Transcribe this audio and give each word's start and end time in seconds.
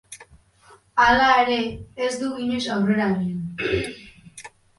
Hala 1.03 1.27
ere, 1.41 1.57
ez 2.07 2.09
du 2.23 2.31
inoiz 2.47 2.63
aurrera 2.79 3.11
egin. 3.19 3.95